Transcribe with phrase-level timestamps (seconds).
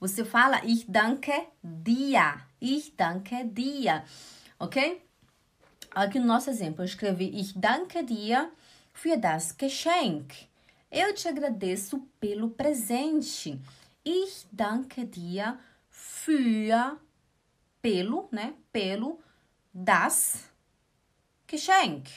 [0.00, 2.40] Você fala ich danke dir.
[2.58, 4.02] Ich danke dir.
[4.58, 5.02] Ok?
[5.94, 8.50] Aqui no nosso exemplo, eu escrevi ich danke dir
[8.94, 10.48] für das Geschenk.
[10.90, 13.60] Eu te agradeço pelo presente.
[14.02, 15.58] Ich danke dir
[15.90, 16.98] für
[17.82, 18.54] pelo, né?
[18.72, 19.20] Pelo
[19.72, 20.44] das
[21.46, 22.08] Geschenk.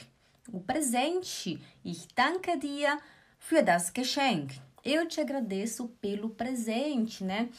[0.51, 1.59] O presente.
[1.83, 2.97] Ich danke dir
[3.37, 4.53] für das Geschenk.
[4.83, 7.49] Eu te agradeço pelo presente, né?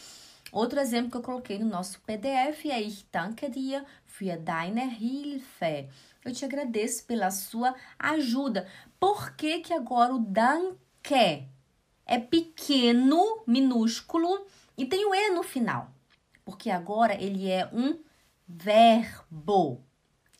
[0.52, 5.88] Outro exemplo que eu coloquei no nosso PDF é Ich danke dir für deine Hilfe.
[6.22, 8.68] Eu te agradeço pela sua ajuda.
[9.00, 11.48] Por que que agora o danke
[12.04, 14.46] é pequeno, minúsculo
[14.76, 15.90] e tem o e no final?
[16.44, 17.98] Porque agora ele é um
[18.46, 19.82] verbo.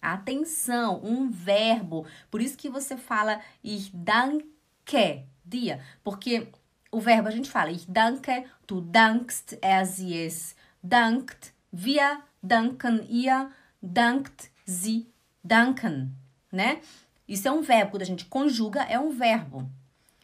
[0.03, 2.07] Atenção, um verbo.
[2.31, 6.53] Por isso que você fala ich danke dir, porque
[6.95, 13.05] o verbo a gente fala ich danke, du dankst, er, sie, es dankt, wir danken,
[13.09, 13.51] ihr
[13.83, 15.07] dankt, sie
[15.43, 16.15] danken,
[16.53, 16.81] né?
[17.27, 19.69] Isso é um verbo, quando a gente conjuga, é um verbo.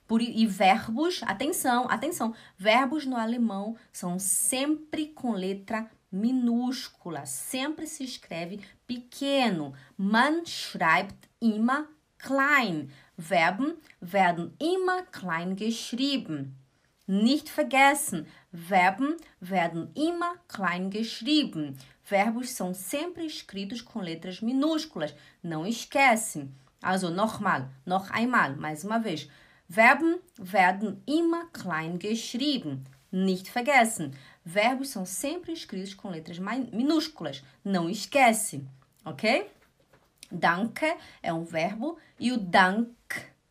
[0.07, 8.05] Por, e verbos, atenção, atenção, verbos no alemão são sempre com letra minúscula, sempre se
[8.05, 9.73] escreve pequeno.
[9.97, 12.91] Man schreibt immer klein.
[13.21, 16.57] Verben werden immer klein geschrieben.
[17.07, 21.77] Nicht vergessen, Verben werden immer klein geschrieben.
[22.05, 25.15] Verbos são sempre escritos com letras minúsculas.
[25.43, 26.49] Não esquece.
[26.81, 29.29] Also nochmal, noch einmal, mais uma vez.
[29.69, 32.85] Verben werden immer klein geschrieben.
[33.11, 34.15] Nicht vergessen.
[34.45, 37.43] Verbos são sempre escritos com letras minúsculas.
[37.63, 38.65] Não esquece,
[39.05, 39.47] ok?
[40.31, 42.89] Danke é um verbo e o dank,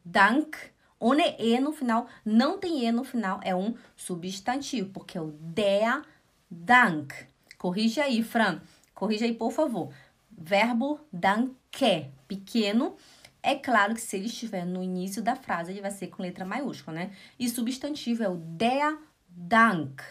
[0.04, 0.58] dank,
[1.00, 5.32] one e no final, não tem e no final, é um substantivo, porque é o
[5.40, 6.02] der
[6.50, 7.14] Dank.
[7.58, 8.60] Corrija aí, Fran.
[8.96, 9.94] Corrija aí, por favor.
[10.32, 12.96] Verbo danke, pequeno.
[13.44, 16.44] É claro que se ele estiver no início da frase, ele vai ser com letra
[16.44, 17.12] maiúscula, né?
[17.38, 18.98] E substantivo é o der
[19.28, 20.02] Dank.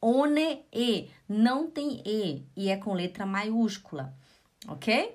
[0.00, 4.12] One e, não tem e e é com letra maiúscula,
[4.66, 5.14] ok?